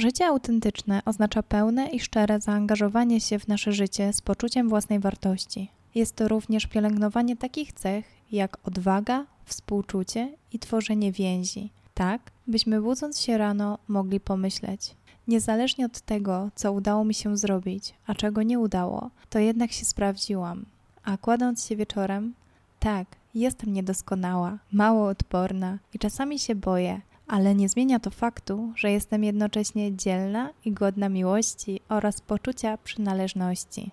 [0.00, 5.70] Życie autentyczne oznacza pełne i szczere zaangażowanie się w nasze życie z poczuciem własnej wartości.
[5.94, 13.20] Jest to również pielęgnowanie takich cech jak odwaga, współczucie i tworzenie więzi, tak byśmy budząc
[13.20, 14.94] się rano mogli pomyśleć:
[15.28, 19.84] Niezależnie od tego, co udało mi się zrobić, a czego nie udało, to jednak się
[19.84, 20.64] sprawdziłam.
[21.04, 22.34] A kładąc się wieczorem,
[22.78, 27.00] tak, jestem niedoskonała, mało odporna i czasami się boję,
[27.30, 33.90] ale nie zmienia to faktu, że jestem jednocześnie dzielna i godna miłości oraz poczucia przynależności.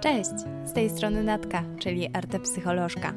[0.00, 0.30] Cześć,
[0.64, 3.14] z tej strony Natka, czyli artepsycholożka.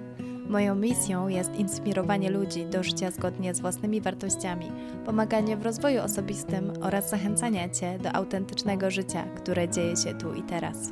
[0.50, 4.72] Moją misją jest inspirowanie ludzi do życia zgodnie z własnymi wartościami,
[5.06, 10.44] pomaganie w rozwoju osobistym oraz zachęcanie Cię do autentycznego życia, które dzieje się tu i
[10.44, 10.90] teraz.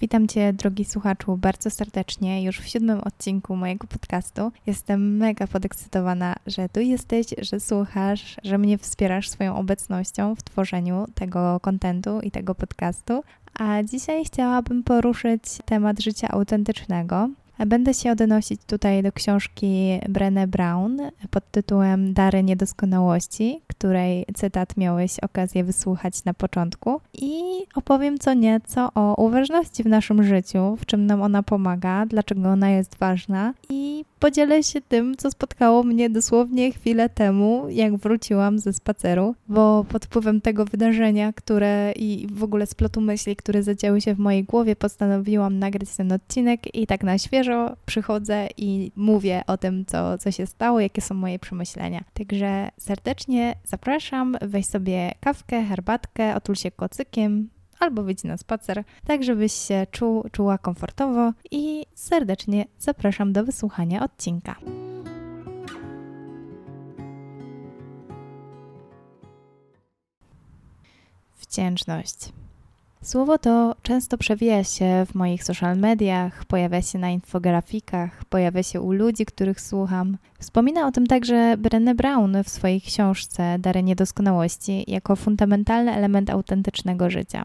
[0.00, 4.52] Witam Cię, drogi słuchaczu, bardzo serdecznie już w siódmym odcinku mojego podcastu.
[4.66, 11.06] Jestem mega podekscytowana, że tu jesteś, że słuchasz, że mnie wspierasz swoją obecnością w tworzeniu
[11.14, 13.22] tego kontentu i tego podcastu.
[13.58, 17.28] A dzisiaj chciałabym poruszyć temat życia autentycznego.
[17.66, 20.98] Będę się odnosić tutaj do książki Brené Brown
[21.30, 27.00] pod tytułem Dary Niedoskonałości, której cytat miałeś okazję wysłuchać na początku.
[27.14, 27.42] I
[27.74, 32.70] opowiem co nieco o uważności w naszym życiu, w czym nam ona pomaga, dlaczego ona
[32.70, 33.54] jest ważna.
[33.68, 39.84] I podzielę się tym, co spotkało mnie dosłownie chwilę temu, jak wróciłam ze spaceru, bo
[39.88, 44.44] pod wpływem tego wydarzenia, które i w ogóle splotu myśli, które zadziały się w mojej
[44.44, 47.49] głowie, postanowiłam nagrać ten odcinek i tak na świeżo
[47.86, 52.04] przychodzę i mówię o tym, co, co się stało, jakie są moje przemyślenia.
[52.14, 57.48] Także serdecznie zapraszam, weź sobie kawkę, herbatkę, otul się kocykiem,
[57.80, 64.04] albo wyjdź na spacer, tak żebyś się czuł, czuła komfortowo i serdecznie zapraszam do wysłuchania
[64.04, 64.56] odcinka.
[71.40, 72.32] Wdzięczność.
[73.02, 78.80] Słowo to często przewija się w moich social mediach, pojawia się na infografikach, pojawia się
[78.80, 80.16] u ludzi, których słucham.
[80.38, 87.10] Wspomina o tym także Brené Brown w swojej książce Dary Niedoskonałości jako fundamentalny element autentycznego
[87.10, 87.44] życia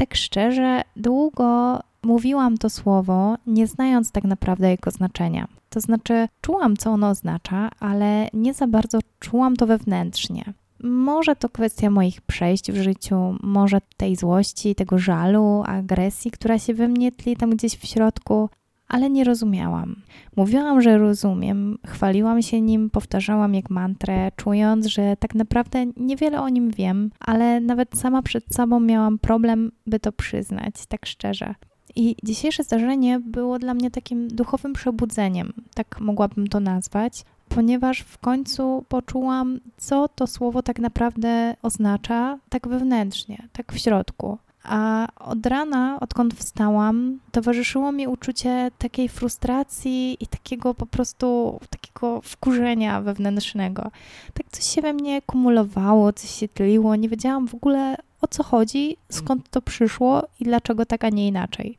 [0.00, 5.48] tak szczerze, długo mówiłam to słowo, nie znając tak naprawdę jego znaczenia.
[5.70, 10.44] To znaczy, czułam, co ono oznacza, ale nie za bardzo czułam to wewnętrznie.
[10.82, 16.74] Może to kwestia moich przejść w życiu, może tej złości, tego żalu, agresji, która się
[16.74, 18.48] we mnie tli tam gdzieś w środku,
[18.88, 19.96] ale nie rozumiałam.
[20.36, 26.48] Mówiłam, że rozumiem, chwaliłam się nim, powtarzałam jak mantrę, czując, że tak naprawdę niewiele o
[26.48, 31.54] nim wiem, ale nawet sama przed sobą miałam problem, by to przyznać, tak szczerze.
[31.96, 37.24] I dzisiejsze zdarzenie było dla mnie takim duchowym przebudzeniem, tak mogłabym to nazwać,
[37.54, 44.38] ponieważ w końcu poczułam, co to słowo tak naprawdę oznacza, tak wewnętrznie, tak w środku.
[44.64, 52.20] A od rana, odkąd wstałam, towarzyszyło mi uczucie takiej frustracji i takiego po prostu takiego
[52.20, 53.90] wkurzenia wewnętrznego.
[54.34, 58.42] Tak coś się we mnie kumulowało, coś się tliło, nie wiedziałam w ogóle o co
[58.42, 61.78] chodzi, skąd to przyszło i dlaczego tak, a nie inaczej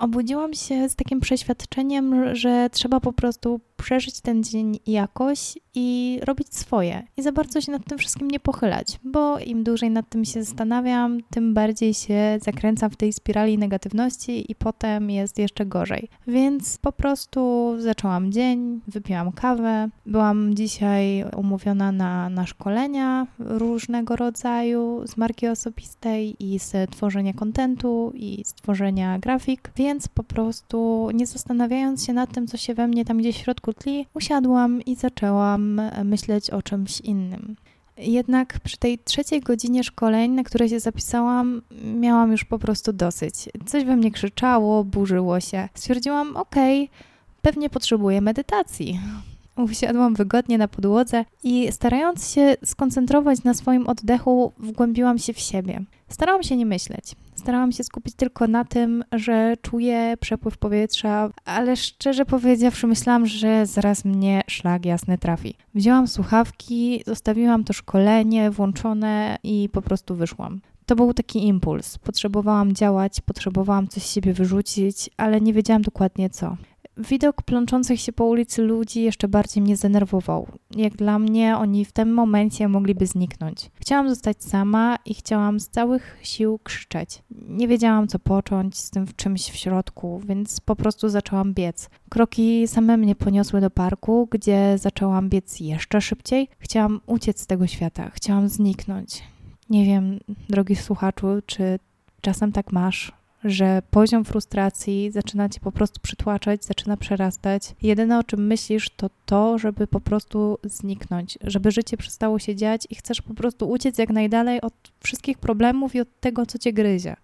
[0.00, 6.54] obudziłam się z takim przeświadczeniem, że trzeba po prostu przeżyć ten dzień jakoś i robić
[6.54, 7.02] swoje.
[7.16, 10.44] I za bardzo się nad tym wszystkim nie pochylać, bo im dłużej nad tym się
[10.44, 16.08] zastanawiam, tym bardziej się zakręcam w tej spirali negatywności i potem jest jeszcze gorzej.
[16.26, 19.88] Więc po prostu zaczęłam dzień, wypiłam kawę.
[20.06, 28.12] Byłam dzisiaj umówiona na, na szkolenia różnego rodzaju z marki osobistej i z tworzenia kontentu
[28.14, 32.88] i z tworzenia grafik, więc po prostu nie zastanawiając się nad tym, co się we
[32.88, 37.56] mnie tam gdzieś w środku kutli, usiadłam i zaczęłam myśleć o czymś innym.
[37.96, 43.34] Jednak przy tej trzeciej godzinie szkoleń, na które się zapisałam, miałam już po prostu dosyć.
[43.66, 45.68] Coś we mnie krzyczało, burzyło się.
[45.74, 46.96] Stwierdziłam, okej, okay,
[47.42, 49.00] pewnie potrzebuję medytacji.
[49.70, 55.82] Usiadłam wygodnie na podłodze i starając się skoncentrować na swoim oddechu, wgłębiłam się w siebie.
[56.08, 57.14] Starałam się nie myśleć.
[57.40, 63.66] Starałam się skupić tylko na tym, że czuję przepływ powietrza, ale szczerze powiedziawszy, myślałam, że
[63.66, 65.54] zaraz mnie szlak jasny trafi.
[65.74, 70.60] Wzięłam słuchawki, zostawiłam to szkolenie włączone i po prostu wyszłam.
[70.86, 71.98] To był taki impuls.
[71.98, 76.56] Potrzebowałam działać, potrzebowałam coś z siebie wyrzucić, ale nie wiedziałam dokładnie co.
[76.96, 80.48] widok plączących się po ulicy ludzi jeszcze bardziej mnie zdenerwował.
[80.76, 83.70] Jak dla mnie, oni w tym momencie mogliby zniknąć.
[83.74, 87.22] Chciałam zostać sama i chciałam z całych sił krzyczeć.
[87.30, 91.90] Nie wiedziałam, co począć z tym czymś w środku, więc po prostu zaczęłam biec.
[92.08, 96.48] Kroki same mnie poniosły do parku, gdzie zaczęłam biec jeszcze szybciej.
[96.58, 99.22] Chciałam uciec z tego świata, chciałam zniknąć.
[99.70, 101.78] Nie wiem, drogi słuchaczu, czy
[102.20, 103.12] czasem tak masz,
[103.44, 107.74] że poziom frustracji zaczyna cię po prostu przytłaczać, zaczyna przerastać.
[107.82, 112.86] Jedyne o czym myślisz to to, żeby po prostu zniknąć, żeby życie przestało się dziać
[112.90, 116.72] i chcesz po prostu uciec jak najdalej od wszystkich problemów i od tego, co cię
[116.72, 117.16] gryzie.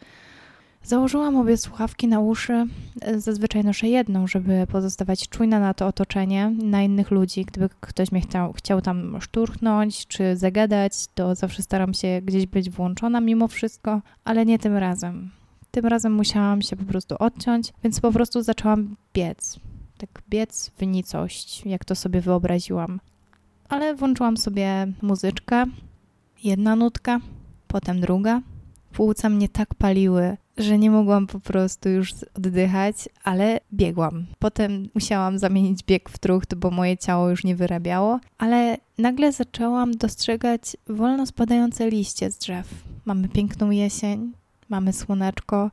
[0.82, 2.66] Założyłam obie słuchawki na uszy.
[3.16, 7.44] Zazwyczaj noszę jedną, żeby pozostawać czujna na to otoczenie, na innych ludzi.
[7.44, 12.70] Gdyby ktoś mnie chciał, chciał tam szturchnąć czy zagadać, to zawsze staram się gdzieś być
[12.70, 15.30] włączona mimo wszystko, ale nie tym razem.
[15.76, 19.60] Tym razem musiałam się po prostu odciąć, więc po prostu zaczęłam biec.
[19.98, 23.00] Tak biec w nicość, jak to sobie wyobraziłam.
[23.68, 25.64] Ale włączyłam sobie muzyczkę,
[26.44, 27.20] jedna nutka,
[27.68, 28.42] potem druga.
[28.92, 34.26] Płuca mnie tak paliły, że nie mogłam po prostu już oddychać, ale biegłam.
[34.38, 39.92] Potem musiałam zamienić bieg w trucht, bo moje ciało już nie wyrabiało, ale nagle zaczęłam
[39.92, 42.66] dostrzegać wolno spadające liście z drzew.
[43.04, 44.32] Mamy piękną jesień,
[44.68, 45.70] mamy słoneczko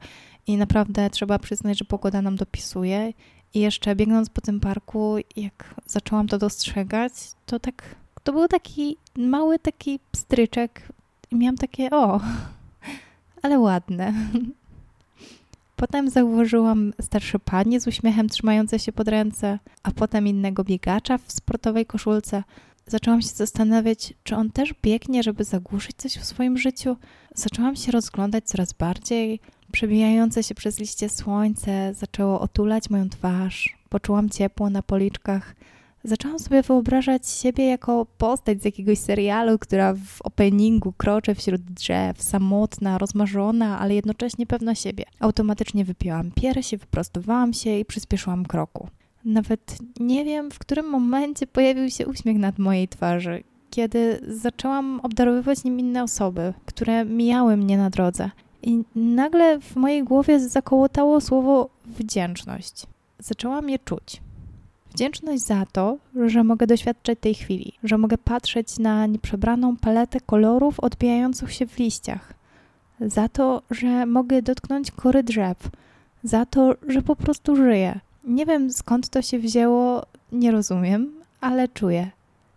[0.48, 3.14] i naprawdę trzeba przyznać, że pogoda nam dopisuje.
[3.54, 7.14] I jeszcze biegnąc po tym parku, jak zaczęłam to dostrzegać,
[7.46, 10.88] to tak, to był taki mały taki pstryczek
[11.32, 12.22] i miałam takie, o,
[13.44, 14.14] ale ładne.
[15.76, 21.32] Potem zauważyłam starsze panie z uśmiechem trzymające się pod ręce, a potem innego biegacza w
[21.32, 22.44] sportowej koszulce.
[22.88, 26.98] Zaczęłam się zastanawiać, czy on też biegnie, żeby zagłuszyć coś w swoim życiu.
[27.36, 29.40] Zaczęłam się rozglądać coraz bardziej.
[29.72, 33.78] Przebijające się przez liście słońce zaczęło otulać moją twarz.
[33.90, 35.56] Poczułam ciepło na policzkach.
[36.04, 42.22] Zaczęłam sobie wyobrażać siebie jako postać z jakiegoś serialu, która w openingu kroczy wśród drzew,
[42.24, 45.04] samotna, rozmarzona, ale jednocześnie pewna siebie.
[45.20, 48.88] Automatycznie wypiłam piersi, wyprostowałam się i przyspieszyłam kroku.
[49.26, 55.64] Nawet nie wiem, w którym momencie pojawił się uśmiech nad mojej twarzy, kiedy zaczęłam obdarowywać
[55.64, 58.30] nim inne osoby, które mijały mnie na drodze.
[58.62, 62.86] I nagle w mojej głowie zakołotało słowo wdzięczność.
[63.20, 64.22] Zaczęłam je czuć.
[64.94, 70.80] Wdzięczność za to, że mogę doświadczać tej chwili, że mogę patrzeć na nieprzebraną paletę kolorów
[70.80, 72.34] odbijających się w liściach,
[73.00, 75.58] za to, że mogę dotknąć kory drzew,
[76.24, 78.00] za to, że po prostu żyję.
[78.24, 81.12] Nie wiem skąd to się wzięło, nie rozumiem,
[81.42, 82.12] ale czuję.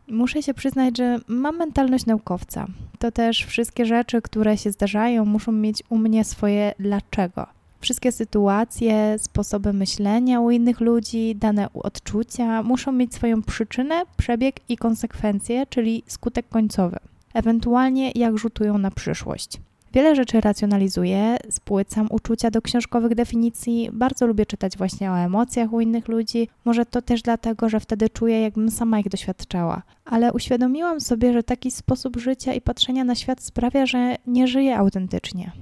[0.09, 2.67] Muszę się przyznać, że mam mentalność naukowca.
[2.99, 7.47] To też wszystkie rzeczy, które się zdarzają, muszą mieć u mnie swoje dlaczego.
[7.81, 14.77] Wszystkie sytuacje, sposoby myślenia u innych ludzi, dane odczucia muszą mieć swoją przyczynę, przebieg i
[14.77, 16.97] konsekwencje, czyli skutek końcowy.
[17.35, 19.61] Ewentualnie jak rzutują na przyszłość.
[19.97, 25.81] Wiele rzeczy racjonalizuję, spłycam uczucia do książkowych definicji, bardzo lubię czytać właśnie o emocjach u
[25.81, 26.49] innych ludzi.
[26.65, 29.83] Może to też dlatego, że wtedy czuję, jakbym sama ich doświadczała.
[30.05, 34.77] Ale uświadomiłam sobie, że taki sposób życia i patrzenia na świat sprawia, że nie żyję
[34.77, 35.53] autentycznie.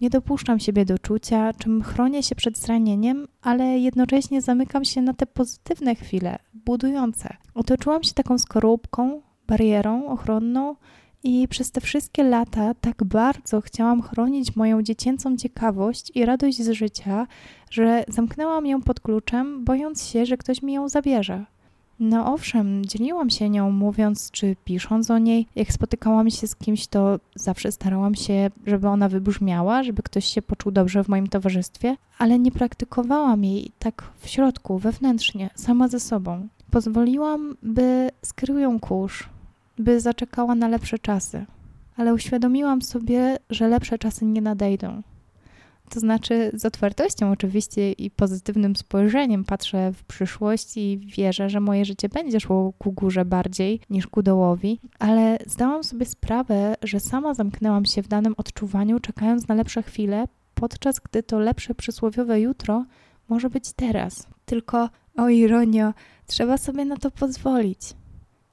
[0.00, 5.14] Nie dopuszczam siebie do czucia, czym chronię się przed zranieniem, ale jednocześnie zamykam się na
[5.14, 7.36] te pozytywne chwile, budujące.
[7.54, 10.76] Otoczyłam się taką skorupką, barierą ochronną,
[11.24, 16.70] i przez te wszystkie lata tak bardzo chciałam chronić moją dziecięcą ciekawość i radość z
[16.70, 17.26] życia,
[17.70, 21.44] że zamknęłam ją pod kluczem, bojąc się, że ktoś mi ją zabierze.
[22.00, 25.46] No owszem, dzieliłam się nią, mówiąc czy pisząc o niej.
[25.56, 30.42] Jak spotykałam się z kimś, to zawsze starałam się, żeby ona wybrzmiała, żeby ktoś się
[30.42, 36.00] poczuł dobrze w moim towarzystwie, ale nie praktykowałam jej tak w środku, wewnętrznie, sama ze
[36.00, 36.48] sobą.
[36.70, 39.28] Pozwoliłam, by skrył ją kurz,
[39.80, 41.46] by zaczekała na lepsze czasy,
[41.96, 45.02] ale uświadomiłam sobie, że lepsze czasy nie nadejdą.
[45.90, 51.84] To znaczy, z otwartością oczywiście i pozytywnym spojrzeniem patrzę w przyszłość i wierzę, że moje
[51.84, 57.34] życie będzie szło ku górze bardziej niż ku dołowi, ale zdałam sobie sprawę, że sama
[57.34, 62.84] zamknęłam się w danym odczuwaniu, czekając na lepsze chwile, podczas gdy to lepsze przysłowiowe jutro
[63.28, 64.26] może być teraz.
[64.44, 65.92] Tylko, o ironio,
[66.26, 67.80] trzeba sobie na to pozwolić.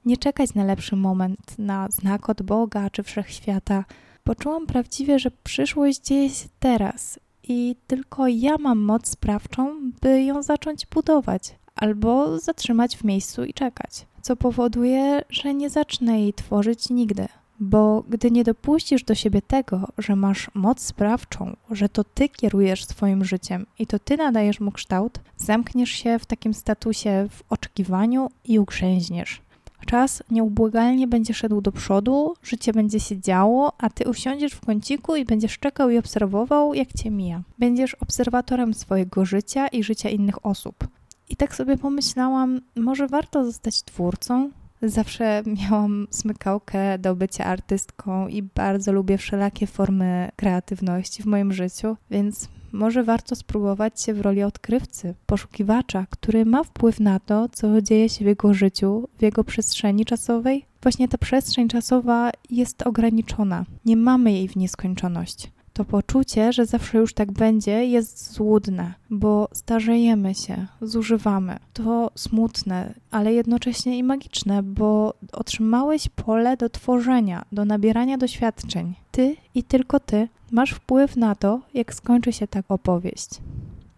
[0.06, 3.84] Nie czekać na lepszy moment, na znak od Boga czy wszechświata.
[4.24, 10.42] Poczułam prawdziwie, że przyszłość dzieje się teraz i tylko ja mam moc sprawczą, by ją
[10.42, 16.90] zacząć budować albo zatrzymać w miejscu i czekać, co powoduje, że nie zacznę jej tworzyć
[16.90, 17.26] nigdy.
[17.60, 22.84] Bo gdy nie dopuścisz do siebie tego, że masz moc sprawczą, że to ty kierujesz
[22.84, 28.30] swoim życiem i to ty nadajesz mu kształt, zamkniesz się w takim statusie w oczekiwaniu
[28.44, 29.45] i ugrzęźniesz.
[29.86, 35.16] Czas nieubłagalnie będzie szedł do przodu, życie będzie się działo, a ty usiądziesz w kąciku
[35.16, 37.42] i będziesz czekał i obserwował, jak cię mija.
[37.58, 40.88] Będziesz obserwatorem swojego życia i życia innych osób.
[41.28, 44.50] I tak sobie pomyślałam, może warto zostać twórcą?
[44.82, 51.96] Zawsze miałam smykałkę do bycia artystką i bardzo lubię wszelakie formy kreatywności w moim życiu,
[52.10, 57.82] więc może warto spróbować się w roli odkrywcy, poszukiwacza, który ma wpływ na to, co
[57.82, 60.64] dzieje się w jego życiu, w jego przestrzeni czasowej.
[60.82, 65.50] Właśnie ta przestrzeń czasowa jest ograniczona, nie mamy jej w nieskończoność.
[65.72, 71.56] To poczucie, że zawsze już tak będzie, jest złudne, bo starzejemy się, zużywamy.
[71.72, 78.94] To smutne, ale jednocześnie i magiczne, bo otrzymałeś pole do tworzenia, do nabierania doświadczeń.
[79.10, 83.28] Ty i tylko ty masz wpływ na to, jak skończy się ta opowieść.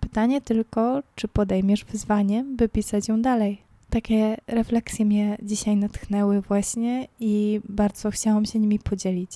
[0.01, 3.59] Pytanie tylko, czy podejmiesz wyzwanie, by pisać ją dalej.
[3.91, 9.31] Takie refleksje mnie dzisiaj natchnęły właśnie i bardzo chciałam się nimi podzielić.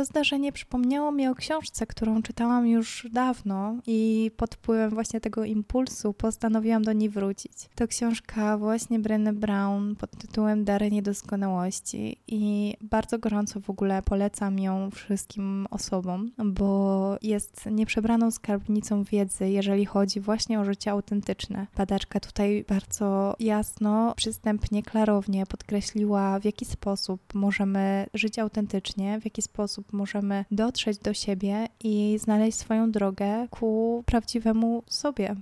[0.00, 5.44] To zdarzenie przypomniało mi o książce, którą czytałam już dawno i pod wpływem właśnie tego
[5.44, 7.52] impulsu postanowiłam do niej wrócić.
[7.74, 14.58] To książka właśnie Brené Brown pod tytułem Dary Niedoskonałości i bardzo gorąco w ogóle polecam
[14.58, 21.66] ją wszystkim osobom, bo jest nieprzebraną skarbnicą wiedzy, jeżeli chodzi właśnie o życie autentyczne.
[21.76, 29.42] Badaczka tutaj bardzo jasno, przystępnie, klarownie podkreśliła, w jaki sposób możemy żyć autentycznie, w jaki
[29.42, 35.36] sposób możemy dotrzeć do siebie i znaleźć swoją drogę ku prawdziwemu sobie.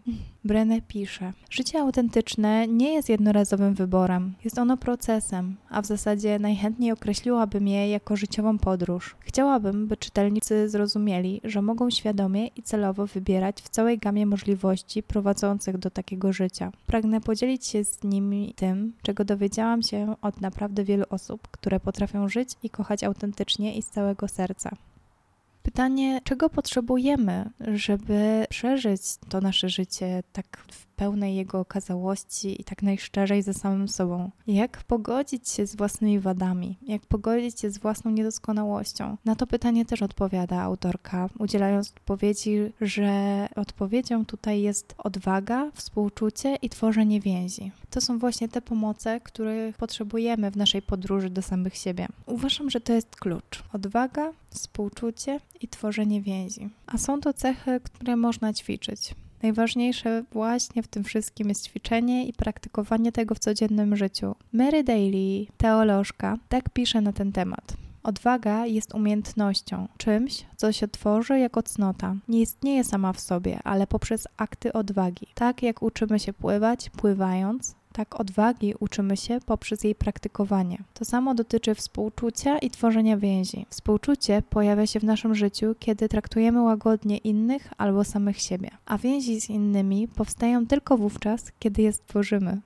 [0.49, 6.93] Brené pisze: Życie autentyczne nie jest jednorazowym wyborem, jest ono procesem, a w zasadzie najchętniej
[6.93, 9.17] określiłabym je jako życiową podróż.
[9.21, 15.79] Chciałabym, by czytelnicy zrozumieli, że mogą świadomie i celowo wybierać w całej gamie możliwości prowadzących
[15.79, 16.73] do takiego życia.
[16.87, 22.29] Pragnę podzielić się z nimi tym, czego dowiedziałam się od naprawdę wielu osób, które potrafią
[22.29, 24.77] żyć i kochać autentycznie i z całego serca.
[25.69, 32.83] Pytanie, czego potrzebujemy, żeby przeżyć to nasze życie tak w pełnej jego okazałości i tak
[32.83, 34.31] najszczerzej ze samym sobą.
[34.47, 36.79] Jak pogodzić się z własnymi wadami?
[36.83, 39.17] Jak pogodzić się z własną niedoskonałością?
[39.25, 46.69] Na to pytanie też odpowiada autorka, udzielając odpowiedzi, że odpowiedzią tutaj jest odwaga, współczucie i
[46.69, 47.73] tworzenie więzi.
[47.91, 52.07] To są właśnie te pomoce, których potrzebujemy w naszej podróży do samych siebie.
[52.27, 53.63] Uważam, że to jest klucz.
[53.73, 56.69] Odwaga, współczucie i tworzenie więzi.
[56.87, 59.15] A są to cechy, które można ćwiczyć.
[59.43, 64.35] Najważniejsze właśnie w tym wszystkim jest ćwiczenie i praktykowanie tego w codziennym życiu.
[64.53, 67.77] Mary Daly, teolożka, tak pisze na ten temat.
[68.03, 72.15] Odwaga jest umiejętnością, czymś, co się tworzy jako cnota.
[72.29, 75.27] Nie istnieje sama w sobie, ale poprzez akty odwagi.
[75.35, 80.79] Tak jak uczymy się pływać, pływając, tak odwagi uczymy się poprzez jej praktykowanie.
[80.95, 83.67] To samo dotyczy współczucia i tworzenia więzi.
[83.71, 89.41] Współczucie pojawia się w naszym życiu, kiedy traktujemy łagodnie innych albo samych siebie, a więzi
[89.41, 92.61] z innymi powstają tylko wówczas, kiedy je stworzymy.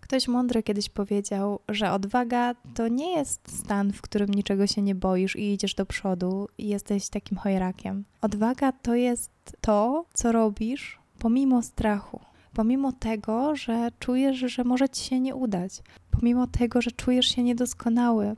[0.00, 4.94] Ktoś mądry kiedyś powiedział, że odwaga to nie jest stan, w którym niczego się nie
[4.94, 8.04] boisz i idziesz do przodu i jesteś takim chojrakiem.
[8.20, 12.20] Odwaga to jest to, co robisz pomimo strachu
[12.56, 17.42] pomimo tego, że czujesz, że może ci się nie udać, pomimo tego, że czujesz się
[17.42, 18.36] niedoskonały,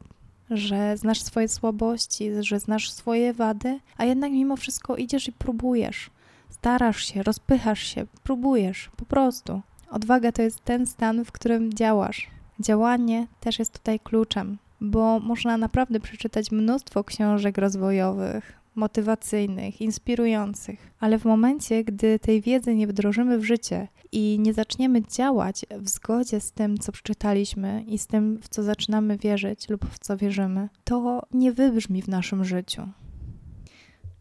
[0.50, 6.10] że znasz swoje słabości, że znasz swoje wady, a jednak mimo wszystko idziesz i próbujesz.
[6.50, 9.60] Starasz się, rozpychasz się, próbujesz, po prostu.
[9.90, 12.26] Odwaga to jest ten stan, w którym działasz.
[12.60, 21.18] Działanie też jest tutaj kluczem, bo można naprawdę przeczytać mnóstwo książek rozwojowych, motywacyjnych, inspirujących, ale
[21.18, 26.40] w momencie, gdy tej wiedzy nie wdrożymy w życie i nie zaczniemy działać w zgodzie
[26.40, 30.68] z tym, co przeczytaliśmy i z tym, w co zaczynamy wierzyć lub w co wierzymy,
[30.84, 32.88] to nie wybrzmi w naszym życiu.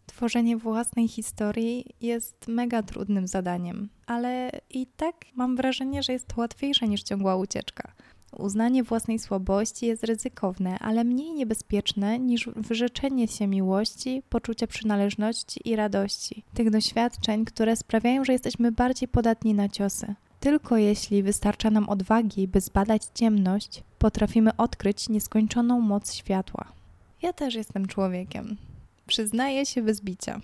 [0.06, 6.88] Tworzenie własnej historii jest mega trudnym zadaniem, ale i tak mam wrażenie, że jest łatwiejsze
[6.88, 7.92] niż ciągła ucieczka.
[8.39, 15.75] Uznanie własnej słabości jest ryzykowne, ale mniej niebezpieczne niż wyrzeczenie się miłości, poczucia przynależności i
[15.75, 16.44] radości.
[16.53, 20.15] Tych doświadczeń, które sprawiają, że jesteśmy bardziej podatni na ciosy.
[20.39, 26.65] Tylko jeśli wystarcza nam odwagi, by zbadać ciemność, potrafimy odkryć nieskończoną moc światła.
[27.22, 28.58] Ja też jestem człowiekiem.
[29.08, 30.41] Przyznaję się bez bicia.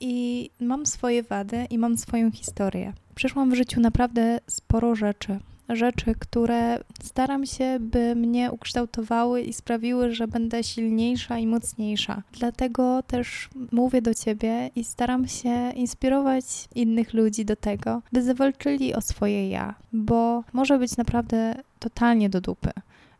[0.00, 2.92] I mam swoje wady i mam swoją historię.
[3.14, 5.40] Przeszłam w życiu naprawdę sporo rzeczy,
[5.76, 12.22] rzeczy, które staram się, by mnie ukształtowały i sprawiły, że będę silniejsza i mocniejsza.
[12.32, 18.94] Dlatego też mówię do ciebie i staram się inspirować innych ludzi do tego, by zawalczyli
[18.94, 22.70] o swoje ja, bo może być naprawdę totalnie do dupy.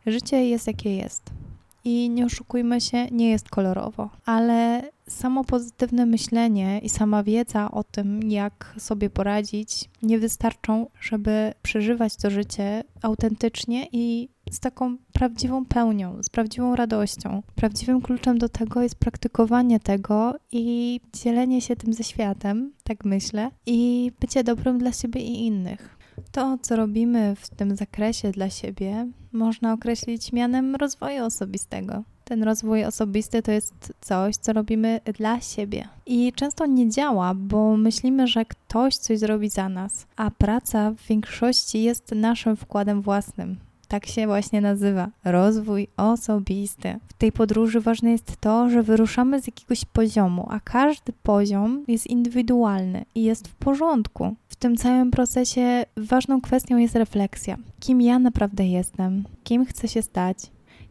[0.06, 1.41] Życie jest jakie jest.
[1.84, 7.84] I nie oszukujmy się, nie jest kolorowo, ale samo pozytywne myślenie i sama wiedza o
[7.84, 15.64] tym, jak sobie poradzić, nie wystarczą, żeby przeżywać to życie autentycznie i z taką prawdziwą
[15.64, 17.42] pełnią, z prawdziwą radością.
[17.54, 23.50] Prawdziwym kluczem do tego jest praktykowanie tego i dzielenie się tym ze światem, tak myślę,
[23.66, 26.01] i bycie dobrym dla siebie i innych.
[26.33, 32.02] To, co robimy w tym zakresie dla siebie, można określić mianem rozwoju osobistego.
[32.25, 35.88] Ten rozwój osobisty to jest coś, co robimy dla siebie.
[36.07, 41.07] I często nie działa, bo myślimy, że ktoś coś zrobi za nas, a praca w
[41.07, 43.57] większości jest naszym wkładem własnym.
[43.92, 46.99] Tak się właśnie nazywa rozwój osobisty.
[47.08, 52.06] W tej podróży ważne jest to, że wyruszamy z jakiegoś poziomu, a każdy poziom jest
[52.06, 54.34] indywidualny i jest w porządku.
[54.49, 57.56] W tym całym procesie ważną kwestią jest refleksja.
[57.80, 59.25] Kim ja naprawdę jestem?
[59.44, 60.38] Kim chcę się stać?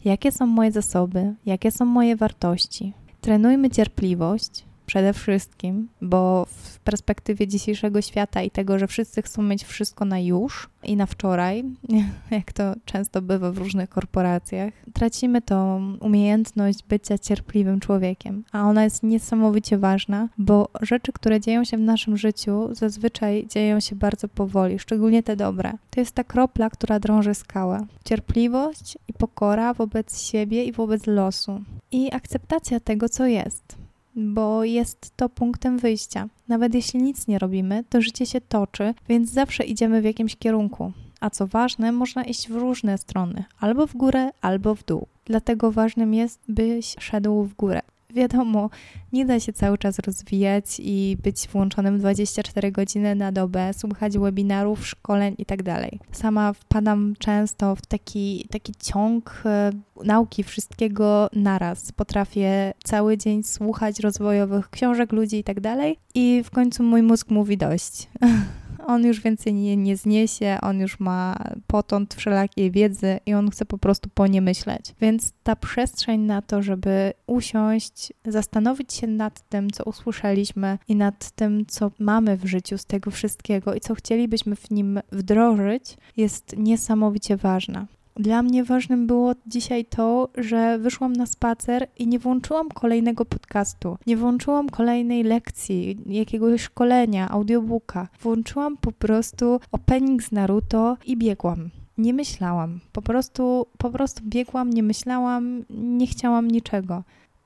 [0.05, 1.33] Jakie są moje zasoby?
[1.45, 2.93] Jakie są moje wartości?
[3.21, 9.63] Trenujmy cierpliwość, przede wszystkim, bo w perspektywie dzisiejszego świata i tego, że wszyscy chcą mieć
[9.63, 11.63] wszystko na już i na wczoraj,
[12.31, 18.83] jak to często bywa w różnych korporacjach, tracimy tą umiejętność bycia cierpliwym człowiekiem, a ona
[18.83, 24.27] jest niesamowicie ważna, bo rzeczy, które dzieją się w naszym życiu, zazwyczaj dzieją się bardzo
[24.27, 25.73] powoli, szczególnie te dobre.
[25.89, 27.85] To jest ta kropla, która drąży skałę.
[28.05, 31.61] Cierpliwość i pokora wobec siebie i wobec losu.
[31.91, 33.81] I akceptacja tego, co jest
[34.15, 36.27] bo jest to punktem wyjścia.
[36.47, 40.91] Nawet jeśli nic nie robimy, to życie się toczy, więc zawsze idziemy w jakimś kierunku.
[41.19, 45.07] A co ważne, można iść w różne strony, albo w górę, albo w dół.
[45.25, 47.81] Dlatego ważnym jest, byś szedł w górę
[48.13, 48.69] wiadomo,
[49.13, 54.87] nie da się cały czas rozwijać i być włączonym 24 godziny na dobę, słuchać webinarów,
[54.87, 55.63] szkoleń itd.
[55.91, 59.71] Tak Sama wpadam często w taki, taki ciąg e,
[60.03, 61.91] nauki wszystkiego naraz.
[61.91, 65.61] Potrafię cały dzień słuchać rozwojowych książek ludzi itd.
[65.61, 68.09] Tak i w końcu mój mózg mówi dość.
[68.87, 71.35] on już więcej nie, nie zniesie, on już ma
[71.67, 74.95] potąd wszelakiej wiedzy i on chce po prostu po nie myśleć.
[75.01, 81.31] Więc ta przestrzeń na to, żeby usiąść, zastanowić się nad tym, co usłyszeliśmy i nad
[81.31, 86.57] tym, co mamy w życiu z tego wszystkiego i co chcielibyśmy w nim wdrożyć, jest
[86.57, 87.87] niesamowicie ważna.
[88.15, 93.97] Dla mnie ważnym było dzisiaj to, że wyszłam na spacer i nie włączyłam kolejnego podcastu,
[94.07, 98.07] nie włączyłam kolejnej lekcji, jakiegoś szkolenia, audiobooka.
[98.21, 101.69] Włączyłam po prostu opening z Naruto i biegłam.
[101.97, 107.03] Nie myślałam, po prostu, po prostu biegłam, nie myślałam, nie chciałam niczego.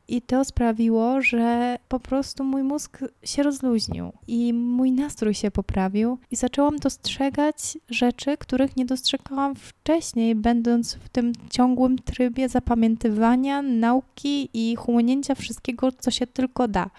[0.08, 6.18] I to sprawiło, że po prostu mój mózg się rozluźnił i mój nastrój się poprawił,
[6.32, 14.50] i zaczęłam dostrzegać rzeczy, których nie dostrzegałam wcześniej, będąc w tym ciągłym trybie zapamiętywania, nauki
[14.54, 16.90] i chłonięcia wszystkiego, co się tylko da.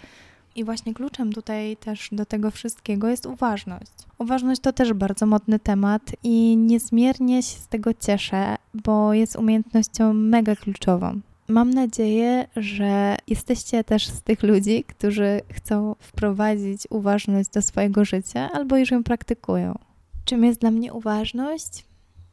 [0.56, 3.92] I właśnie kluczem tutaj też do tego wszystkiego jest uważność.
[4.18, 10.12] Uważność to też bardzo modny temat i niezmiernie się z tego cieszę, bo jest umiejętnością
[10.12, 11.20] mega kluczową.
[11.48, 18.50] Mam nadzieję, że jesteście też z tych ludzi, którzy chcą wprowadzić uważność do swojego życia
[18.52, 19.78] albo już ją praktykują.
[20.24, 21.84] Czym jest dla mnie uważność?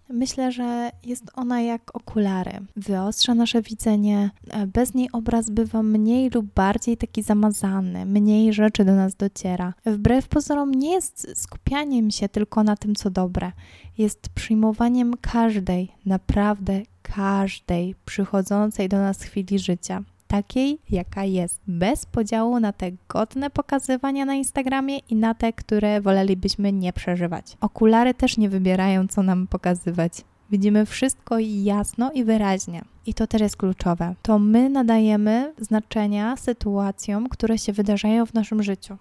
[0.10, 2.52] Myślę, że jest ona jak okulary.
[2.76, 4.32] Wyostrza nasze widzenie.
[4.68, 9.74] Bez niej obraz bywa mniej lub bardziej taki zamazany, mniej rzeczy do nas dociera.
[9.86, 13.52] Wbrew pozorom nie jest skupianiem się tylko na tym, co dobre.
[13.98, 22.60] Jest przyjmowaniem każdej, naprawdę każdej przychodzącej do nas chwili życia takiej, jaka jest, bez podziału
[22.60, 27.58] na te godne pokazywania na Instagramie i na te, które wolelibyśmy nie przeżywać.
[27.62, 30.14] Okulary też nie wybierają, co nam pokazywać.
[30.52, 32.82] Widzimy wszystko jasno i wyraźnie.
[33.06, 34.16] I to też jest kluczowe.
[34.22, 38.98] To my nadajemy znaczenia sytuacjom, które się wydarzają w naszym życiu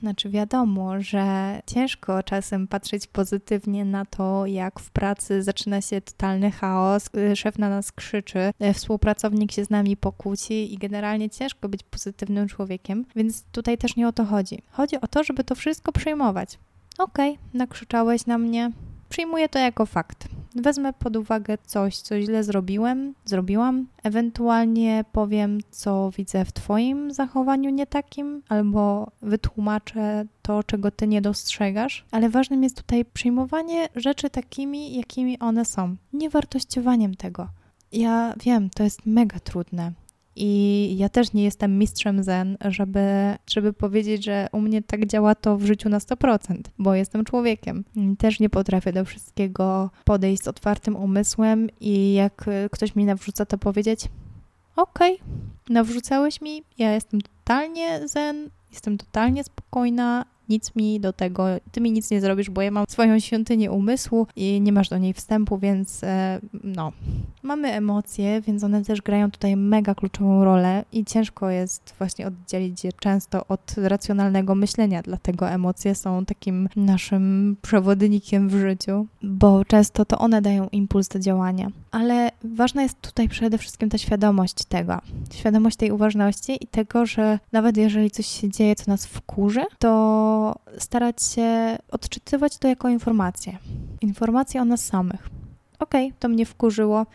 [0.00, 6.50] znaczy wiadomo, że ciężko czasem patrzeć pozytywnie na to, jak w pracy zaczyna się totalny
[6.50, 11.68] chaos, y, szef na nas krzyczy, y, współpracownik się z nami pokłóci i generalnie ciężko
[11.68, 14.62] być pozytywnym człowiekiem, więc tutaj też nie o to chodzi.
[14.70, 16.58] Chodzi o to, żeby to wszystko przyjmować.
[16.98, 18.70] Okej, okay, nakrzyczałeś na mnie,
[19.14, 20.28] przyjmuję to jako fakt.
[20.54, 27.70] Wezmę pod uwagę coś, co źle zrobiłem, zrobiłam, ewentualnie powiem, co widzę w Twoim zachowaniu
[27.70, 34.30] nie takim, albo wytłumaczę to, czego Ty nie dostrzegasz, ale ważnym jest tutaj przyjmowanie rzeczy
[34.30, 37.48] takimi, jakimi one są, nie wartościowaniem tego.
[37.92, 39.92] Ja wiem, to jest mega trudne.
[40.36, 45.34] I ja też nie jestem mistrzem zen, żeby, żeby powiedzieć, że u mnie tak działa
[45.34, 47.84] to w życiu na 100%, bo jestem człowiekiem.
[48.18, 53.58] Też nie potrafię do wszystkiego podejść z otwartym umysłem i jak ktoś mi nawrzuca, to
[53.58, 54.08] powiedzieć:
[54.76, 55.26] Okej, okay,
[55.68, 61.92] nawrzucałeś mi, ja jestem totalnie zen, jestem totalnie spokojna, nic mi do tego, ty mi
[61.92, 65.58] nic nie zrobisz, bo ja mam swoją świątynię umysłu i nie masz do niej wstępu,
[65.58, 66.92] więc e, no.
[67.42, 72.84] Mamy emocje, więc one też grają tutaj mega kluczową rolę i ciężko jest właśnie oddzielić
[72.84, 80.04] je często od racjonalnego myślenia, dlatego emocje są takim naszym przewodnikiem w życiu, bo często
[80.04, 81.68] to one dają impuls do działania.
[81.90, 84.98] Ale ważna jest tutaj przede wszystkim ta świadomość tego,
[85.32, 90.33] świadomość tej uważności i tego, że nawet jeżeli coś się dzieje, co nas wkurzy, to
[90.78, 93.58] starać się odczytywać to jako informację.
[94.00, 95.28] Informację o nas samych.
[95.78, 97.06] Okej, okay, to mnie wkurzyło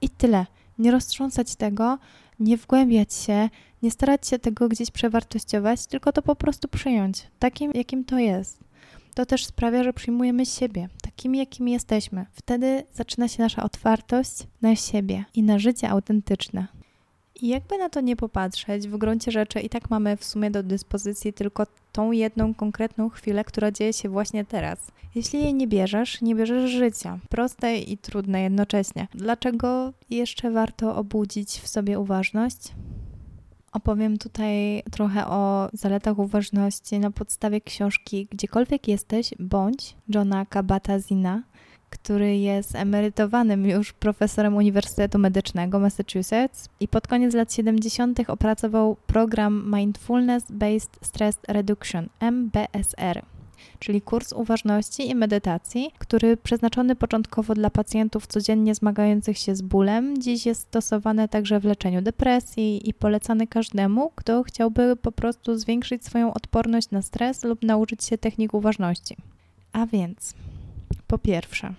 [0.00, 0.46] i tyle.
[0.78, 1.98] Nie roztrząsać tego,
[2.40, 3.48] nie wgłębiać się,
[3.82, 8.64] nie starać się tego gdzieś przewartościować, tylko to po prostu przyjąć, takim, jakim to jest.
[9.14, 12.26] To też sprawia, że przyjmujemy siebie, takimi, jakimi jesteśmy.
[12.32, 16.66] Wtedy zaczyna się nasza otwartość na siebie i na życie autentyczne.
[17.42, 20.62] I jakby na to nie popatrzeć, w gruncie rzeczy i tak mamy w sumie do
[20.62, 24.78] dyspozycji tylko tą jedną konkretną chwilę, która dzieje się właśnie teraz.
[25.14, 27.18] Jeśli jej nie bierzesz, nie bierzesz życia.
[27.28, 29.08] Proste i trudne jednocześnie.
[29.14, 32.72] Dlaczego jeszcze warto obudzić w sobie uważność?
[33.72, 41.40] Opowiem tutaj trochę o zaletach uważności na podstawie książki Gdziekolwiek jesteś, bądź Johna Kabata-Zina
[41.90, 48.20] który jest emerytowanym już profesorem Uniwersytetu Medycznego Massachusetts i pod koniec lat 70.
[48.26, 53.22] opracował program Mindfulness Based Stress Reduction MBSR
[53.78, 60.22] czyli kurs uważności i medytacji, który przeznaczony początkowo dla pacjentów codziennie zmagających się z bólem,
[60.22, 66.04] dziś jest stosowany także w leczeniu depresji i polecany każdemu, kto chciałby po prostu zwiększyć
[66.04, 69.16] swoją odporność na stres lub nauczyć się technik uważności.
[69.72, 70.34] A więc
[71.06, 71.74] po pierwsze,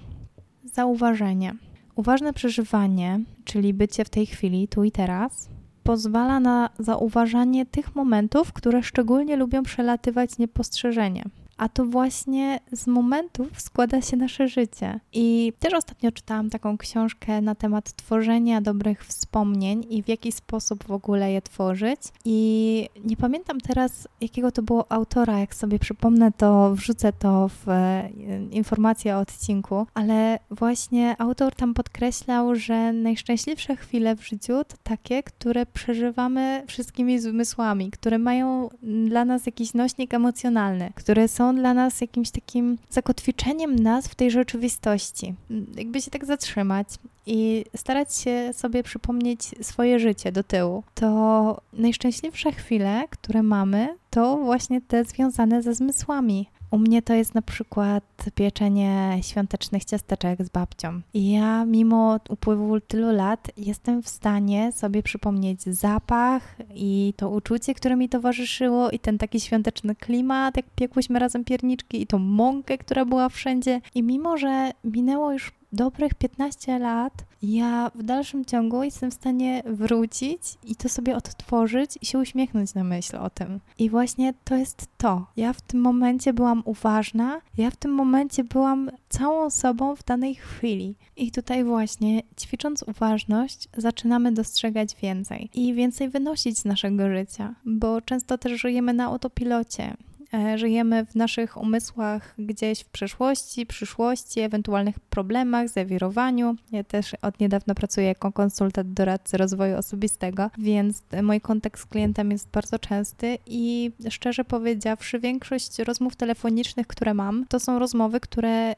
[0.64, 1.56] zauważenie.
[1.96, 5.50] Uważne przeżywanie, czyli bycie w tej chwili, tu i teraz,
[5.84, 11.24] pozwala na zauważanie tych momentów, które szczególnie lubią przelatywać niepostrzeżenie.
[11.58, 15.00] A to właśnie z momentów składa się nasze życie.
[15.14, 20.84] I też ostatnio czytałam taką książkę na temat tworzenia dobrych wspomnień i w jaki sposób
[20.84, 22.00] w ogóle je tworzyć.
[22.26, 25.40] I nie pamiętam teraz, jakiego to było autora.
[25.40, 28.10] Jak sobie przypomnę, to wrzucę to w e,
[28.52, 29.88] informację o odcinku.
[29.94, 37.20] Ale właśnie autor tam podkreślał, że najszczęśliwsze chwile w życiu to takie, które przeżywamy wszystkimi
[37.20, 38.70] zmysłami, które mają
[39.08, 44.16] dla nas jakiś nośnik emocjonalny, które są są dla nas jakimś takim zakotwiczeniem nas w
[44.16, 45.34] tej rzeczywistości.
[45.76, 46.88] Jakby się tak zatrzymać
[47.26, 54.38] i starać się sobie przypomnieć swoje życie do tyłu, to najszczęśliwsze chwile, które mamy, to
[54.38, 56.48] właśnie te związane ze zmysłami.
[56.72, 58.04] U mnie to jest na przykład
[58.36, 61.02] pieczenie świątecznych ciasteczek z babcią.
[61.14, 67.74] I ja, mimo upływu tylu lat, jestem w stanie sobie przypomnieć zapach i to uczucie,
[67.74, 72.78] które mi towarzyszyło, i ten taki świąteczny klimat, jak piekłyśmy razem pierniczki, i tą mąkę,
[72.78, 73.82] która była wszędzie.
[73.96, 79.64] I mimo, że minęło już dobrych 15 lat ja w dalszym ciągu jestem w stanie
[79.66, 83.60] wrócić i to sobie odtworzyć i się uśmiechnąć na myśl o tym.
[83.80, 85.28] I właśnie to jest to.
[85.38, 90.36] Ja w tym momencie byłam uważna, ja w tym momencie byłam całą sobą w danej
[90.36, 90.96] chwili.
[91.18, 98.02] I tutaj właśnie, ćwicząc uważność, zaczynamy dostrzegać więcej i więcej wynosić z naszego życia, bo
[98.02, 99.98] często też żyjemy na autopilocie.
[100.36, 106.56] E, żyjemy w naszych umysłach gdzieś w przeszłości, przyszłości, ewentualnych problemach, zawirowaniu.
[106.72, 112.32] Ja też od niedawna pracuję jako konsultant doradcy rozwoju osobistego, więc mój kontakt z klientem
[112.32, 118.50] jest bardzo częsty i szczerze powiedziawszy, większość rozmów telefonicznych, które mam, to są rozmowy, które
[118.50, 118.76] e,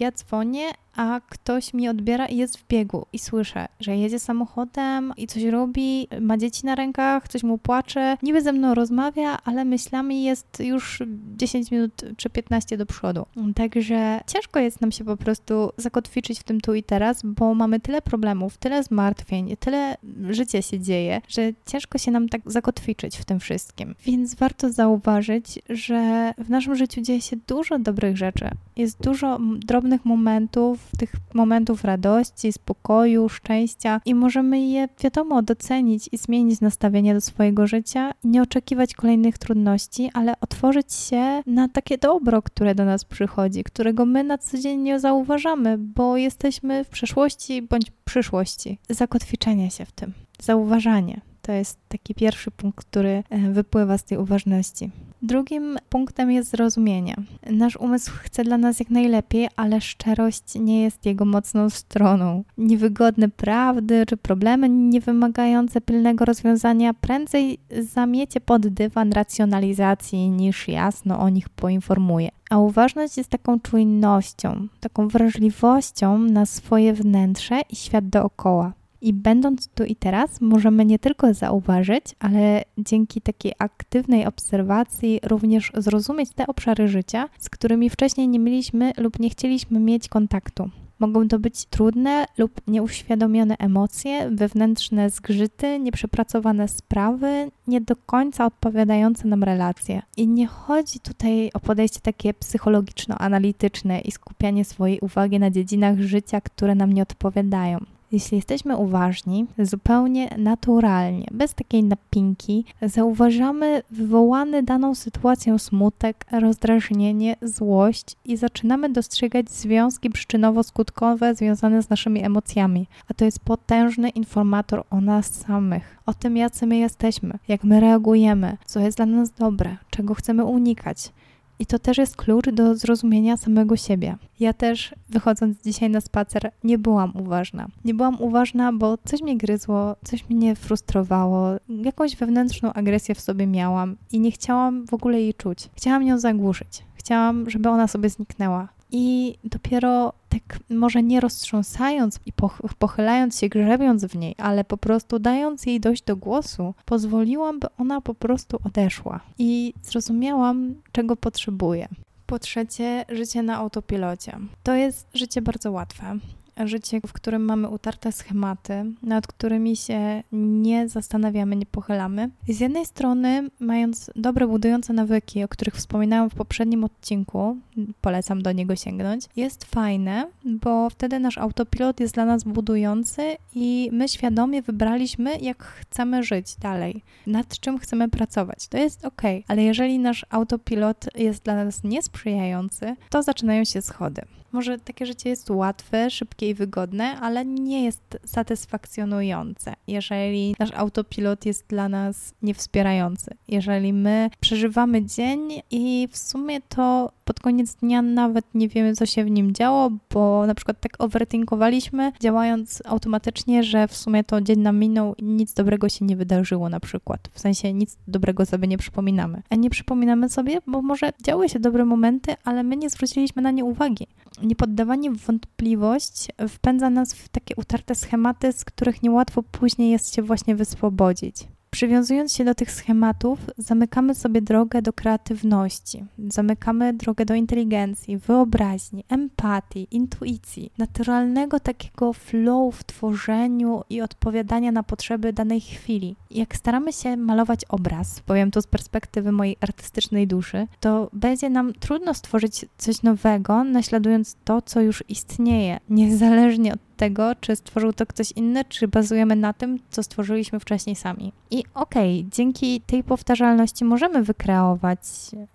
[0.00, 0.64] ja dzwonię,
[0.98, 5.42] a ktoś mi odbiera i jest w biegu i słyszę, że jedzie samochodem i coś
[5.42, 10.60] robi, ma dzieci na rękach, coś mu płacze, niby ze mną rozmawia, ale myślami jest
[10.60, 11.02] już
[11.36, 13.26] 10 minut czy 15 do przodu.
[13.54, 17.80] Także ciężko jest nam się po prostu zakotwiczyć w tym tu i teraz, bo mamy
[17.80, 19.96] tyle problemów, tyle zmartwień, tyle
[20.30, 23.94] życia się dzieje, że ciężko się nam tak zakotwiczyć w tym wszystkim.
[24.04, 28.50] Więc warto zauważyć, że w naszym życiu dzieje się dużo dobrych rzeczy.
[28.78, 36.16] Jest dużo drobnych momentów, tych momentów radości, spokoju, szczęścia i możemy je, wiadomo, docenić i
[36.18, 42.42] zmienić nastawienie do swojego życia, nie oczekiwać kolejnych trudności, ale otworzyć się na takie dobro,
[42.42, 47.62] które do nas przychodzi, którego my na co dzień nie zauważamy, bo jesteśmy w przeszłości
[47.62, 48.78] bądź przyszłości.
[48.90, 51.20] Zakotwiczenie się w tym, zauważanie.
[51.42, 54.90] To jest taki pierwszy punkt, który e, wypływa z tej uważności.
[55.22, 57.16] Drugim punktem jest zrozumienie.
[57.50, 62.44] Nasz umysł chce dla nas jak najlepiej, ale szczerość nie jest jego mocną stroną.
[62.58, 71.18] Niewygodne prawdy czy problemy nie wymagające pilnego rozwiązania prędzej zamiecie pod dywan racjonalizacji niż jasno
[71.18, 72.28] o nich poinformuje.
[72.50, 78.72] A uważność jest taką czujnością, taką wrażliwością na swoje wnętrze i świat dookoła.
[79.00, 85.72] I będąc tu i teraz, możemy nie tylko zauważyć, ale dzięki takiej aktywnej obserwacji również
[85.76, 90.70] zrozumieć te obszary życia, z którymi wcześniej nie mieliśmy lub nie chcieliśmy mieć kontaktu.
[90.98, 99.28] Mogą to być trudne lub nieuświadomione emocje, wewnętrzne zgrzyty, nieprzepracowane sprawy, nie do końca odpowiadające
[99.28, 100.02] nam relacje.
[100.16, 106.40] I nie chodzi tutaj o podejście takie psychologiczno-analityczne i skupianie swojej uwagi na dziedzinach życia,
[106.40, 107.78] które nam nie odpowiadają.
[108.12, 118.16] Jeśli jesteśmy uważni, zupełnie naturalnie, bez takiej napinki, zauważamy wywołany daną sytuacją smutek, rozdrażnienie, złość
[118.24, 122.86] i zaczynamy dostrzegać związki przyczynowo-skutkowe związane z naszymi emocjami.
[123.08, 127.80] A to jest potężny informator o nas samych, o tym, jacy my jesteśmy, jak my
[127.80, 131.12] reagujemy, co jest dla nas dobre, czego chcemy unikać.
[131.58, 134.16] I to też jest klucz do zrozumienia samego siebie.
[134.40, 137.66] Ja też, wychodząc dzisiaj na spacer, nie byłam uważna.
[137.84, 143.46] Nie byłam uważna, bo coś mnie gryzło, coś mnie frustrowało, jakąś wewnętrzną agresję w sobie
[143.46, 145.70] miałam i nie chciałam w ogóle jej czuć.
[145.74, 146.84] Chciałam ją zagłuszyć.
[146.94, 148.68] Chciałam, żeby ona sobie zniknęła.
[148.90, 152.32] I dopiero tak może nie roztrząsając i
[152.78, 157.66] pochylając się, grzebiąc w niej, ale po prostu dając jej dojść do głosu, pozwoliłam, by
[157.78, 159.20] ona po prostu odeszła.
[159.38, 161.88] I zrozumiałam, czego potrzebuje.
[162.26, 164.38] Po trzecie, życie na autopilocie.
[164.62, 166.18] To jest życie bardzo łatwe
[166.66, 172.30] życie, w którym mamy utarte schematy, nad którymi się nie zastanawiamy, nie pochylamy.
[172.48, 177.56] Z jednej strony, mając dobre, budujące nawyki, o których wspominałam w poprzednim odcinku,
[178.00, 183.90] polecam do niego sięgnąć, jest fajne, bo wtedy nasz autopilot jest dla nas budujący i
[183.92, 188.68] my świadomie wybraliśmy, jak chcemy żyć dalej, nad czym chcemy pracować.
[188.68, 194.22] To jest ok, ale jeżeli nasz autopilot jest dla nas niesprzyjający, to zaczynają się schody.
[194.52, 201.46] Może takie życie jest łatwe, szybkie i wygodne, ale nie jest satysfakcjonujące, jeżeli nasz autopilot
[201.46, 203.36] jest dla nas niewspierający.
[203.48, 209.06] Jeżeli my przeżywamy dzień i w sumie to pod koniec dnia nawet nie wiemy, co
[209.06, 214.40] się w nim działo, bo na przykład tak overthinkowaliśmy, działając automatycznie, że w sumie to
[214.40, 217.28] dzień nam minął i nic dobrego się nie wydarzyło na przykład.
[217.32, 219.42] W sensie nic dobrego sobie nie przypominamy.
[219.50, 223.50] A nie przypominamy sobie, bo może działy się dobre momenty, ale my nie zwróciliśmy na
[223.50, 224.06] nie uwagi.
[224.42, 230.22] Niepoddawanie w wątpliwość wpędza nas w takie utarte schematy, z których niełatwo później jest się
[230.22, 231.48] właśnie wyswobodzić.
[231.70, 239.04] Przywiązując się do tych schematów, zamykamy sobie drogę do kreatywności, zamykamy drogę do inteligencji, wyobraźni,
[239.08, 246.16] empatii, intuicji, naturalnego takiego flow w tworzeniu i odpowiadania na potrzeby danej chwili.
[246.30, 251.72] Jak staramy się malować obraz, powiem to z perspektywy mojej artystycznej duszy, to będzie nam
[251.72, 258.06] trudno stworzyć coś nowego, naśladując to, co już istnieje, niezależnie od tego, czy stworzył to
[258.06, 261.32] ktoś inny, czy bazujemy na tym, co stworzyliśmy wcześniej sami.
[261.50, 265.00] I okej, okay, dzięki tej powtarzalności możemy wykreować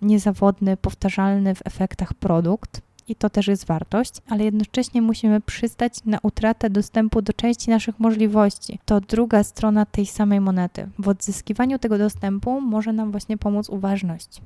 [0.02, 6.18] niezawodny, powtarzalny w efektach produkt, i to też jest wartość, ale jednocześnie musimy przystać na
[6.24, 8.80] utratę dostępu do części naszych możliwości.
[8.86, 10.90] To druga strona tej samej monety.
[11.00, 14.42] W odzyskiwaniu tego dostępu może nam właśnie pomóc uważność.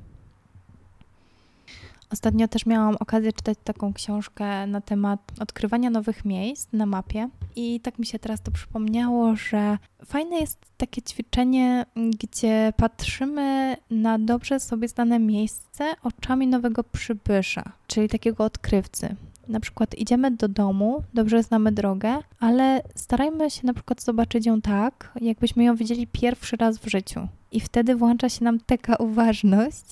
[2.12, 7.80] Ostatnio też miałam okazję czytać taką książkę na temat odkrywania nowych miejsc na mapie i
[7.80, 14.60] tak mi się teraz to przypomniało, że fajne jest takie ćwiczenie, gdzie patrzymy na dobrze
[14.60, 19.16] sobie znane miejsce oczami nowego przybysza, czyli takiego odkrywcy.
[19.48, 24.62] Na przykład idziemy do domu, dobrze znamy drogę, ale starajmy się na przykład zobaczyć ją
[24.62, 27.28] tak, jakbyśmy ją widzieli pierwszy raz w życiu.
[27.52, 29.86] I wtedy włącza się nam taka uważność,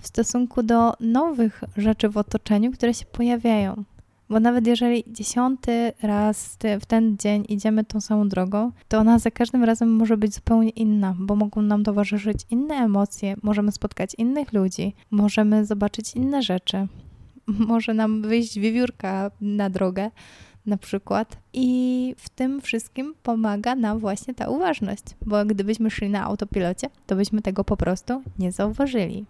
[0.00, 3.84] w stosunku do nowych rzeczy w otoczeniu, które się pojawiają.
[4.28, 9.30] Bo nawet jeżeli dziesiąty raz w ten dzień idziemy tą samą drogą, to ona za
[9.30, 14.52] każdym razem może być zupełnie inna, bo mogą nam towarzyszyć inne emocje, możemy spotkać innych
[14.52, 16.86] ludzi, możemy zobaczyć inne rzeczy.
[17.68, 20.10] może nam wyjść wiewiórka na drogę
[20.66, 21.36] na przykład.
[21.52, 27.16] I w tym wszystkim pomaga nam właśnie ta uważność, bo gdybyśmy szli na autopilocie, to
[27.16, 29.24] byśmy tego po prostu nie zauważyli.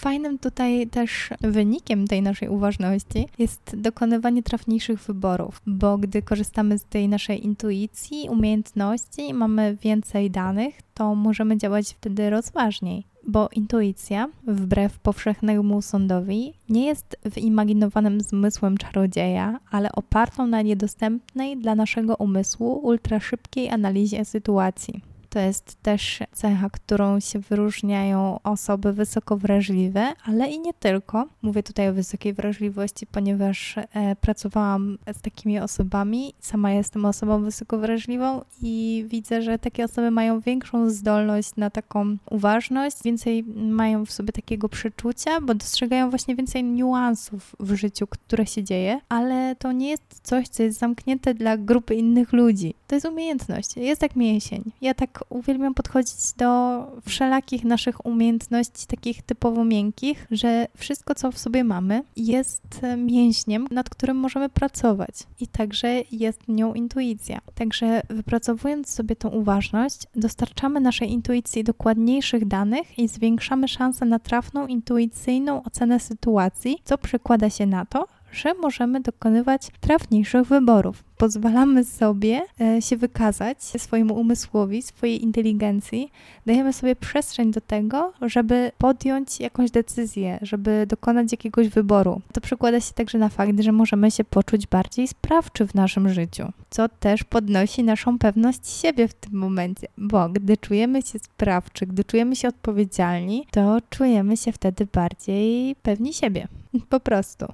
[0.00, 6.84] Fajnym tutaj też wynikiem tej naszej uważności jest dokonywanie trafniejszych wyborów, bo gdy korzystamy z
[6.84, 14.98] tej naszej intuicji, umiejętności, mamy więcej danych, to możemy działać wtedy rozważniej bo intuicja, wbrew
[14.98, 23.70] powszechnemu sądowi, nie jest wyimaginowanym zmysłem czarodzieja, ale opartą na niedostępnej dla naszego umysłu ultraszybkiej
[23.70, 25.09] analizie sytuacji.
[25.30, 31.26] To jest też cecha, którą się wyróżniają osoby wysoko wrażliwe, ale i nie tylko.
[31.42, 36.34] Mówię tutaj o wysokiej wrażliwości, ponieważ e, pracowałam z takimi osobami.
[36.40, 42.16] Sama jestem osobą wysoko wrażliwą i widzę, że takie osoby mają większą zdolność na taką
[42.30, 48.46] uważność, więcej mają w sobie takiego przeczucia, bo dostrzegają właśnie więcej niuansów w życiu, które
[48.46, 52.74] się dzieje, ale to nie jest coś, co jest zamknięte dla grupy innych ludzi.
[52.86, 54.62] To jest umiejętność, jest jak mięsień.
[54.80, 61.38] Ja tak uwielbiam podchodzić do wszelakich naszych umiejętności, takich typowo miękkich, że wszystko, co w
[61.38, 65.14] sobie mamy, jest mięśniem, nad którym możemy pracować.
[65.40, 67.40] I także jest nią intuicja.
[67.54, 74.66] Także wypracowując sobie tą uważność, dostarczamy naszej intuicji dokładniejszych danych i zwiększamy szanse na trafną,
[74.66, 81.04] intuicyjną ocenę sytuacji, co przekłada się na to, że możemy dokonywać trafniejszych wyborów.
[81.16, 86.10] Pozwalamy sobie e, się wykazać swojemu umysłowi, swojej inteligencji,
[86.46, 92.20] dajemy sobie przestrzeń do tego, żeby podjąć jakąś decyzję, żeby dokonać jakiegoś wyboru.
[92.32, 96.52] To przekłada się także na fakt, że możemy się poczuć bardziej sprawczy w naszym życiu,
[96.70, 102.04] co też podnosi naszą pewność siebie w tym momencie, bo gdy czujemy się sprawczy, gdy
[102.04, 106.48] czujemy się odpowiedzialni, to czujemy się wtedy bardziej pewni siebie.
[106.88, 107.46] Po prostu.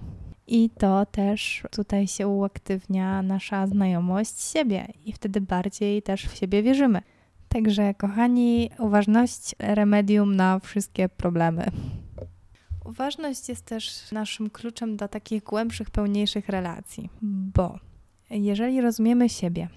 [0.47, 6.63] I to też tutaj się uaktywnia nasza znajomość siebie i wtedy bardziej też w siebie
[6.63, 7.03] wierzymy.
[7.49, 11.67] Także, kochani, uważność remedium na wszystkie problemy.
[12.85, 17.11] Uważność jest też naszym kluczem do takich głębszych, pełniejszych relacji,
[17.55, 17.79] bo
[18.31, 19.69] jeżeli rozumiemy siebie,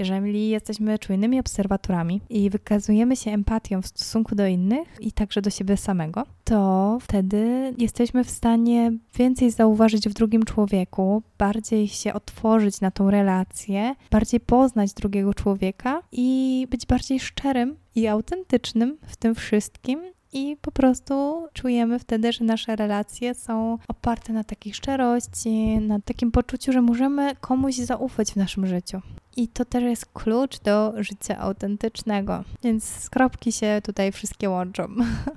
[0.00, 5.50] jeżeli jesteśmy czujnymi obserwatorami i wykazujemy się empatią w stosunku do innych i także do
[5.50, 12.80] siebie samego, to wtedy jesteśmy w stanie więcej zauważyć w drugim człowieku, bardziej się otworzyć
[12.80, 19.34] na tą relację, bardziej poznać drugiego człowieka i być bardziej szczerym i autentycznym w tym
[19.34, 20.00] wszystkim
[20.32, 26.30] i po prostu czujemy wtedy, że nasze relacje są oparte na takiej szczerości, na takim
[26.30, 29.00] poczuciu, że możemy komuś zaufać w naszym życiu.
[29.36, 32.44] I to też jest klucz do życia autentycznego.
[32.62, 34.88] Więc skropki się tutaj wszystkie łączą.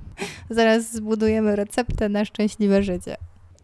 [0.49, 3.17] Zaraz zbudujemy receptę na szczęśliwe życie.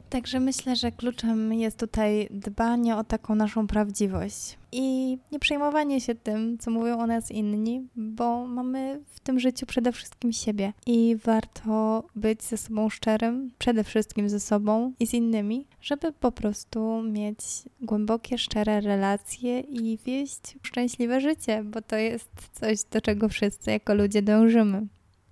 [0.10, 6.16] Także myślę, że kluczem jest tutaj dbanie o taką naszą prawdziwość i nie przejmowanie się
[6.16, 11.16] tym, co mówią o nas inni, bo mamy w tym życiu przede wszystkim siebie i
[11.24, 17.02] warto być ze sobą szczerym, przede wszystkim ze sobą i z innymi, żeby po prostu
[17.04, 17.38] mieć
[17.82, 23.94] głębokie, szczere relacje i wieść szczęśliwe życie, bo to jest coś, do czego wszyscy jako
[23.94, 24.88] ludzie dążymy.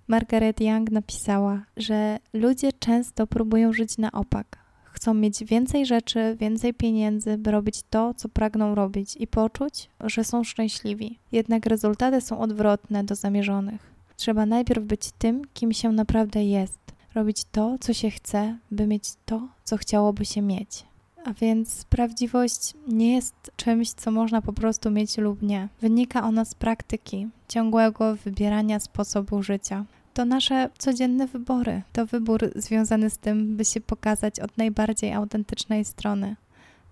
[0.08, 4.67] Margaret Young napisała, że ludzie często próbują żyć na opak
[4.98, 10.24] chcą mieć więcej rzeczy, więcej pieniędzy, by robić to, co pragną robić i poczuć, że
[10.24, 11.18] są szczęśliwi.
[11.32, 13.92] Jednak rezultaty są odwrotne do zamierzonych.
[14.16, 16.78] Trzeba najpierw być tym, kim się naprawdę jest,
[17.14, 20.84] robić to, co się chce, by mieć to, co chciałoby się mieć.
[21.24, 25.68] A więc prawdziwość nie jest czymś, co można po prostu mieć lub nie.
[25.80, 29.84] Wynika ona z praktyki, ciągłego wybierania sposobu życia
[30.18, 31.82] to nasze codzienne wybory.
[31.92, 36.36] To wybór związany z tym, by się pokazać od najbardziej autentycznej strony.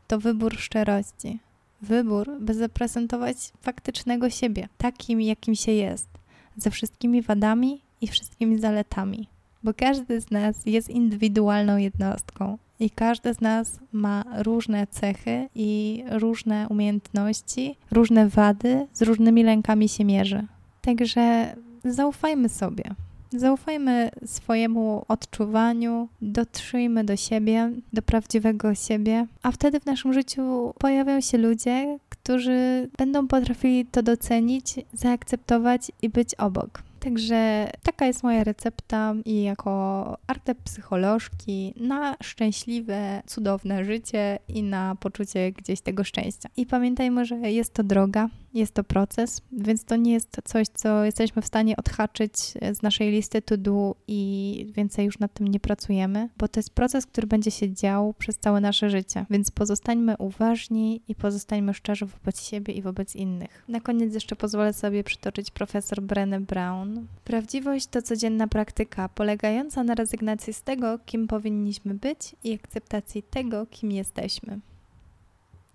[0.07, 1.41] To wybór szczerości.
[1.83, 6.09] Wybór, by zaprezentować faktycznego siebie, takim, jakim się jest,
[6.57, 9.29] ze wszystkimi wadami i wszystkimi zaletami.
[9.63, 16.05] Bo każdy z nas jest indywidualną jednostką i każdy z nas ma różne cechy i
[16.11, 20.47] różne umiejętności, różne wady, z różnymi lękami się mierzy.
[20.83, 22.85] Także zaufajmy sobie.
[23.31, 31.21] Zaufajmy swojemu odczuwaniu, dotrzyjmy do siebie, do prawdziwego siebie, a wtedy w naszym życiu pojawią
[31.21, 36.83] się ludzie, którzy będą potrafili to docenić, zaakceptować i być obok.
[37.07, 40.17] Także taka jest moja recepta i jako
[40.65, 46.49] psycholożki na szczęśliwe, cudowne życie i na poczucie gdzieś tego szczęścia.
[46.57, 51.05] I pamiętajmy, że jest to droga, jest to proces, więc to nie jest coś, co
[51.05, 52.37] jesteśmy w stanie odhaczyć
[52.73, 56.71] z naszej listy to do i więcej już nad tym nie pracujemy, bo to jest
[56.71, 59.27] proces, który będzie się dział przez całe nasze życie.
[59.31, 63.65] Więc pozostańmy uważni i pozostańmy szczerzy wobec siebie i wobec innych.
[63.69, 66.96] Na koniec jeszcze pozwolę sobie przytoczyć profesor Brené Brown.
[67.25, 73.67] Prawdziwość to codzienna praktyka polegająca na rezygnacji z tego, kim powinniśmy być i akceptacji tego,
[73.67, 74.61] kim jesteśmy.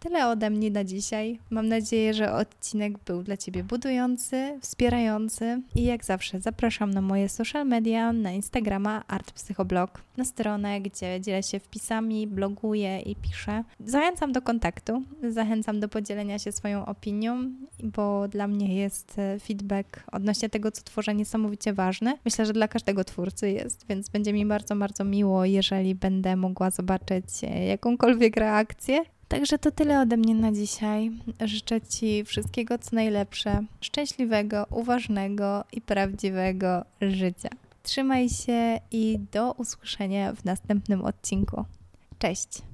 [0.03, 1.39] Tyle ode mnie na dzisiaj.
[1.49, 7.29] Mam nadzieję, że odcinek był dla Ciebie budujący, wspierający i jak zawsze zapraszam na moje
[7.29, 13.63] social media, na Instagrama artpsychoblog, na stronę, gdzie dzielę się wpisami, bloguję i piszę.
[13.79, 17.51] Zachęcam do kontaktu, zachęcam do podzielenia się swoją opinią,
[17.83, 22.17] bo dla mnie jest e, feedback odnośnie tego, co tworzę, niesamowicie ważny.
[22.25, 26.69] Myślę, że dla każdego twórcy jest, więc będzie mi bardzo, bardzo miło, jeżeli będę mogła
[26.69, 29.03] zobaczyć e, jakąkolwiek reakcję.
[29.31, 31.11] Także to tyle ode mnie na dzisiaj.
[31.45, 37.49] Życzę Ci wszystkiego co najlepsze, szczęśliwego, uważnego i prawdziwego życia.
[37.83, 41.65] Trzymaj się i do usłyszenia w następnym odcinku.
[42.19, 42.70] Cześć!